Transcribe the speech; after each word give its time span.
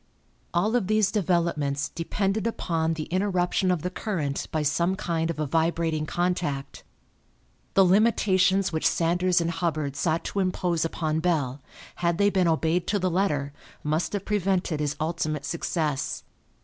All 0.51 0.75
of 0.75 0.87
these 0.87 1.11
developments 1.11 1.87
depended 1.89 2.47
upon 2.47 2.95
the 2.95 3.03
interruption 3.13 3.69
of 3.69 3.83
the 3.83 3.91
current 3.91 4.47
by 4.51 4.63
some 4.63 4.95
kind 4.95 5.29
of 5.29 5.37
a 5.37 5.45
vibrating 5.45 6.07
contact. 6.07 6.83
The 7.75 7.85
limitations 7.85 8.71
which 8.73 8.87
Sanders 8.87 9.39
and 9.39 9.51
Hubbard 9.51 9.95
sought 9.95 10.23
to 10.23 10.39
impose 10.39 10.83
upon 10.83 11.19
Bell, 11.19 11.61
had 11.97 12.17
they 12.17 12.31
been 12.31 12.47
obeyed 12.47 12.87
to 12.87 12.97
the 12.97 13.11
letter, 13.11 13.53
must 13.83 14.13
have 14.13 14.25
prevented 14.25 14.79
his 14.79 14.95
ultimate 14.99 15.45
success. 15.45 16.23